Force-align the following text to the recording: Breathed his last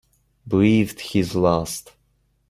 Breathed 0.47 0.99
his 0.99 1.35
last 1.35 1.91